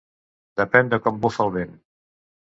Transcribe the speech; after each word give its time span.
Depèn 0.61 0.89
de 0.95 0.99
com 1.03 1.21
bufa 1.27 1.47
el 1.47 1.55
vent. 1.59 1.79